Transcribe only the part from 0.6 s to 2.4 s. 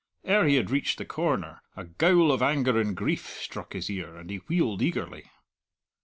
reached the corner, a gowl